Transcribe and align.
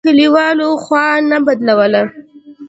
کلیوالو 0.05 0.69
خوا 0.83 1.05
نه 1.29 1.37
بدوله. 1.45 2.03